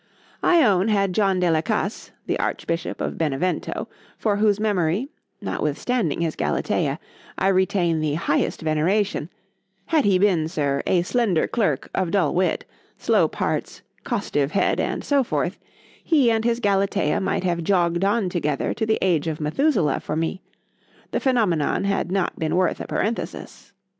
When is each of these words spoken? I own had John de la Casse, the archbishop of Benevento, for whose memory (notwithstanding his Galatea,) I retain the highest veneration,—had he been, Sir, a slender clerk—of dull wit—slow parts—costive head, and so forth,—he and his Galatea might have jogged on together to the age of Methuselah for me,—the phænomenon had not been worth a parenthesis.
I 0.41 0.63
own 0.63 0.87
had 0.87 1.13
John 1.13 1.39
de 1.39 1.51
la 1.51 1.61
Casse, 1.61 2.09
the 2.25 2.39
archbishop 2.39 3.01
of 3.01 3.19
Benevento, 3.19 3.87
for 4.17 4.37
whose 4.37 4.59
memory 4.59 5.09
(notwithstanding 5.43 6.21
his 6.21 6.35
Galatea,) 6.35 6.97
I 7.37 7.47
retain 7.49 7.99
the 7.99 8.15
highest 8.15 8.61
veneration,—had 8.63 10.03
he 10.03 10.17
been, 10.17 10.47
Sir, 10.47 10.81
a 10.87 11.03
slender 11.03 11.47
clerk—of 11.47 12.09
dull 12.09 12.33
wit—slow 12.33 13.27
parts—costive 13.27 14.53
head, 14.53 14.79
and 14.79 15.03
so 15.03 15.23
forth,—he 15.23 16.31
and 16.31 16.45
his 16.45 16.59
Galatea 16.59 17.21
might 17.21 17.43
have 17.43 17.63
jogged 17.63 18.03
on 18.03 18.27
together 18.29 18.73
to 18.73 18.87
the 18.87 18.97
age 19.03 19.27
of 19.27 19.39
Methuselah 19.39 19.99
for 19.99 20.15
me,—the 20.15 21.19
phænomenon 21.21 21.85
had 21.85 22.11
not 22.11 22.39
been 22.39 22.55
worth 22.55 22.81
a 22.81 22.87
parenthesis. 22.87 23.71